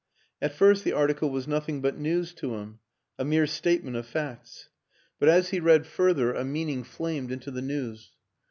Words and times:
At 0.41 0.55
first 0.55 0.83
the 0.83 0.93
article 0.93 1.29
was 1.29 1.47
nothing 1.47 1.79
but 1.79 1.95
news 1.99 2.33
to 2.33 2.55
him, 2.55 2.79
a 3.19 3.23
mere 3.23 3.45
statement 3.45 3.95
of 3.95 4.07
facts; 4.07 4.69
but 5.19 5.29
as 5.29 5.49
he 5.49 5.59
read 5.59 5.85
further 5.85 6.31
WILLIAM 6.33 6.39
AN 6.41 6.45
ENGLISHMAN 6.57 6.57
197 6.57 6.57
a 6.57 6.57
meaning 6.57 6.83
flamed 6.83 7.31
into 7.31 7.51
the 7.51 7.61
news. 7.67 8.11